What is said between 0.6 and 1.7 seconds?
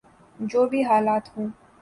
بھی حالات ہوں۔